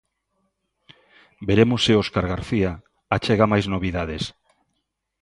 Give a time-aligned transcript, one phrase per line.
[1.47, 2.71] Veremos se Óscar García
[3.15, 4.23] achega máis novidades.